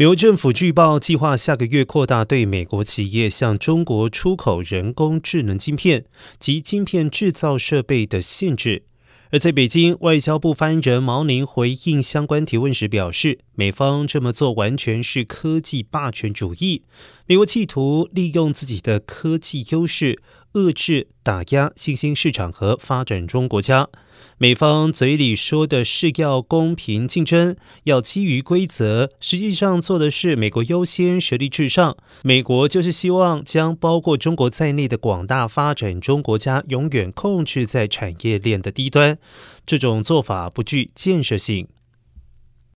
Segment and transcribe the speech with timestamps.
[0.00, 6.06] 美国政府据报计划下个月扩大对美国企业向中国出口人工智能晶片
[6.38, 8.84] 及晶片制造设备的限制。
[9.30, 16.84] 而在北京，外交部发言人毛宁回应相关提问时表示，美方这么做完全是科技霸权主义，
[17.26, 20.18] 美国企图利用自己的科技优势。
[20.54, 23.88] 遏制、打压新兴市场和发展中国家，
[24.36, 31.96] 美方嘴里说的是要公平竞争，要基于规则，实际上做的是美国优先、实力至上。
[32.22, 39.18] 美国就是希望将包括中国在内的广大发展中国家永远控制在产业链的低端，
[39.64, 41.68] 这种做法不具建设性。